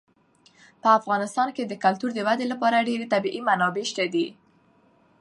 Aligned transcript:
په 0.81 0.87
افغانستان 0.99 1.47
کې 1.55 1.63
د 1.65 1.73
کلتور 1.83 2.09
د 2.13 2.19
ودې 2.27 2.45
لپاره 2.53 2.85
ډېرې 2.89 3.05
طبیعي 3.13 3.41
منابع 3.47 3.83
شته 3.91 4.03
دي. 4.13 4.27